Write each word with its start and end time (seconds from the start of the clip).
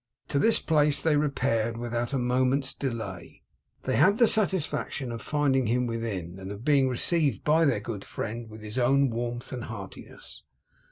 To 0.29 0.39
this 0.39 0.57
place 0.57 0.99
they 0.99 1.15
repaired 1.15 1.77
without 1.77 2.11
a 2.11 2.17
moment's 2.17 2.73
delay. 2.73 3.43
They 3.83 3.97
had 3.97 4.17
the 4.17 4.25
satisfaction 4.25 5.11
of 5.11 5.21
finding 5.21 5.67
him 5.67 5.85
within; 5.85 6.39
and 6.39 6.51
of 6.51 6.65
being 6.65 6.89
received 6.89 7.43
by 7.43 7.65
their 7.65 7.79
good 7.81 8.03
friend, 8.03 8.49
with 8.49 8.61
his 8.61 8.79
own 8.79 9.11
warmth 9.11 9.51
and 9.51 9.65
heartiness. 9.65 10.41